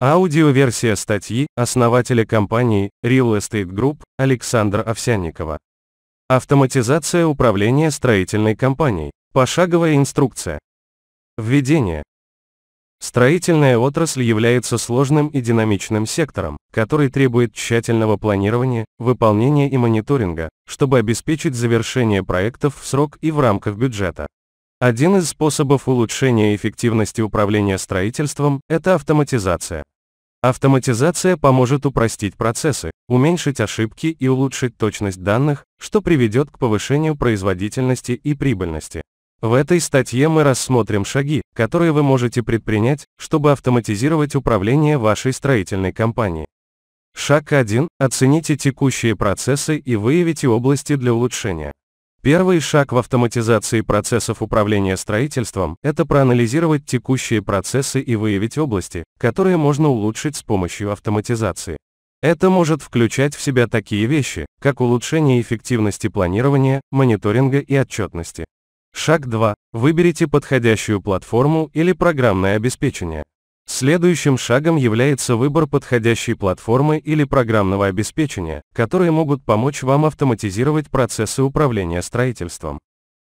[0.00, 5.58] Аудиоверсия статьи основателя компании Real Estate Group Александра Овсянникова.
[6.28, 9.10] Автоматизация управления строительной компанией.
[9.32, 10.60] Пошаговая инструкция.
[11.36, 12.04] Введение.
[13.00, 20.98] Строительная отрасль является сложным и динамичным сектором, который требует тщательного планирования, выполнения и мониторинга, чтобы
[20.98, 24.28] обеспечить завершение проектов в срок и в рамках бюджета.
[24.80, 29.82] Один из способов улучшения эффективности управления строительством– это автоматизация.
[30.40, 38.12] Автоматизация поможет упростить процессы, уменьшить ошибки и улучшить точность данных, что приведет к повышению производительности
[38.12, 39.02] и прибыльности.
[39.40, 45.92] В этой статье мы рассмотрим шаги, которые вы можете предпринять, чтобы автоматизировать управление вашей строительной
[45.92, 46.46] компанией.
[47.16, 47.88] Шаг 1.
[47.98, 51.72] Оцените текущие процессы и выявите области для улучшения.
[52.30, 59.56] Первый шаг в автоматизации процессов управления строительством– это проанализировать текущие процессы и выявить области, которые
[59.56, 61.78] можно улучшить с помощью автоматизации.
[62.20, 68.44] Это может включать в себя такие вещи, как улучшение эффективности планирования, мониторинга и отчетности.
[68.94, 69.54] Шаг 2.
[69.72, 73.22] Выберите подходящую платформу или программное обеспечение.
[73.70, 81.42] Следующим шагом является выбор подходящей платформы или программного обеспечения, которые могут помочь вам автоматизировать процессы
[81.42, 82.78] управления строительством.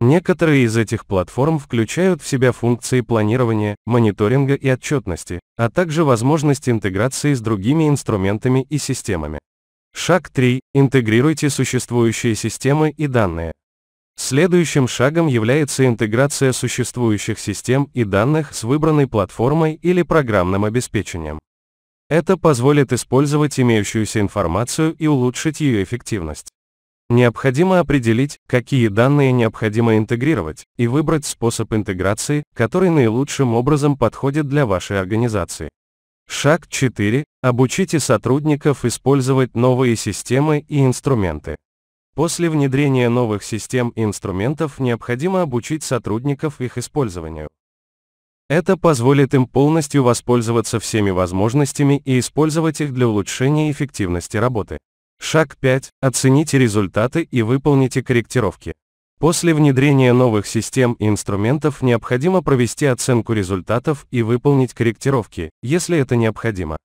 [0.00, 6.68] Некоторые из этих платформ включают в себя функции планирования, мониторинга и отчетности, а также возможность
[6.68, 9.40] интеграции с другими инструментами и системами.
[9.92, 10.60] Шаг 3.
[10.72, 13.50] Интегрируйте существующие системы и данные.
[14.20, 21.38] Следующим шагом является интеграция существующих систем и данных с выбранной платформой или программным обеспечением.
[22.10, 26.48] Это позволит использовать имеющуюся информацию и улучшить ее эффективность.
[27.08, 34.66] Необходимо определить, какие данные необходимо интегрировать, и выбрать способ интеграции, который наилучшим образом подходит для
[34.66, 35.68] вашей организации.
[36.28, 37.24] Шаг 4.
[37.42, 41.56] Обучите сотрудников использовать новые системы и инструменты.
[42.18, 47.46] После внедрения новых систем и инструментов необходимо обучить сотрудников их использованию.
[48.48, 54.78] Это позволит им полностью воспользоваться всеми возможностями и использовать их для улучшения эффективности работы.
[55.20, 55.90] Шаг 5.
[56.00, 58.72] Оцените результаты и выполните корректировки.
[59.20, 66.16] После внедрения новых систем и инструментов необходимо провести оценку результатов и выполнить корректировки, если это
[66.16, 66.78] необходимо.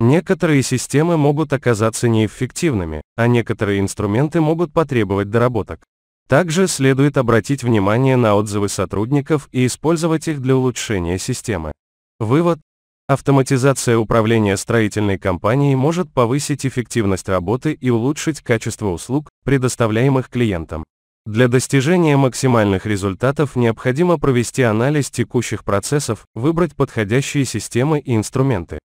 [0.00, 5.80] Некоторые системы могут оказаться неэффективными, а некоторые инструменты могут потребовать доработок.
[6.28, 11.72] Также следует обратить внимание на отзывы сотрудников и использовать их для улучшения системы.
[12.20, 12.60] Вывод.
[13.08, 20.84] Автоматизация управления строительной компанией может повысить эффективность работы и улучшить качество услуг, предоставляемых клиентам.
[21.26, 28.78] Для достижения максимальных результатов необходимо провести анализ текущих процессов, выбрать подходящие системы и инструменты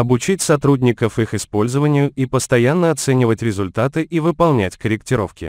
[0.00, 5.48] обучить сотрудников их использованию и постоянно оценивать результаты и выполнять корректировки.